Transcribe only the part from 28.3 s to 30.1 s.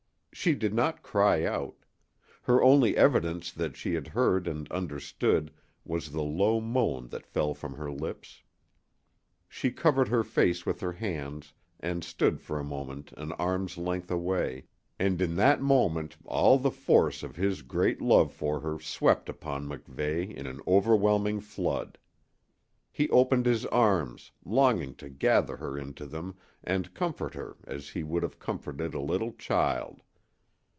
comforted a little child.